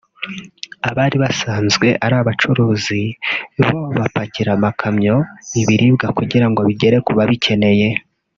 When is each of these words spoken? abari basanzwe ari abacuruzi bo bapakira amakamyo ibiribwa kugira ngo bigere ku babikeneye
abari 0.89 1.17
basanzwe 1.23 1.87
ari 2.05 2.15
abacuruzi 2.21 3.03
bo 3.65 3.79
bapakira 3.97 4.49
amakamyo 4.57 5.15
ibiribwa 5.61 6.07
kugira 6.17 6.45
ngo 6.49 6.61
bigere 6.67 6.97
ku 7.05 7.11
babikeneye 7.17 7.87